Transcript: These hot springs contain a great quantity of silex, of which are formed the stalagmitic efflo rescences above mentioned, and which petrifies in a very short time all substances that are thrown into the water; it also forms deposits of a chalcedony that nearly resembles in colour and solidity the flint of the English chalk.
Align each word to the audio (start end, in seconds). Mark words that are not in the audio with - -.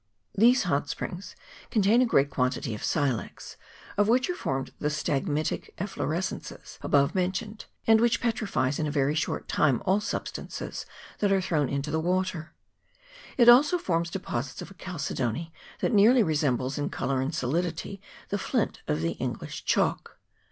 These 0.33 0.63
hot 0.63 0.89
springs 0.89 1.35
contain 1.69 2.01
a 2.01 2.07
great 2.07 2.31
quantity 2.31 2.73
of 2.73 2.83
silex, 2.83 3.55
of 3.97 4.07
which 4.07 4.31
are 4.31 4.35
formed 4.35 4.71
the 4.79 4.87
stalagmitic 4.89 5.75
efflo 5.77 6.07
rescences 6.07 6.79
above 6.81 7.13
mentioned, 7.13 7.65
and 7.85 8.01
which 8.01 8.19
petrifies 8.19 8.79
in 8.79 8.87
a 8.87 8.91
very 8.91 9.13
short 9.13 9.47
time 9.47 9.79
all 9.85 9.99
substances 9.99 10.87
that 11.19 11.31
are 11.31 11.39
thrown 11.39 11.69
into 11.69 11.91
the 11.91 11.99
water; 11.99 12.55
it 13.37 13.47
also 13.47 13.77
forms 13.77 14.09
deposits 14.09 14.59
of 14.63 14.71
a 14.71 14.73
chalcedony 14.73 15.53
that 15.81 15.93
nearly 15.93 16.23
resembles 16.23 16.79
in 16.79 16.89
colour 16.89 17.21
and 17.21 17.35
solidity 17.35 18.01
the 18.29 18.39
flint 18.39 18.81
of 18.87 19.01
the 19.01 19.11
English 19.19 19.65
chalk. 19.65 20.17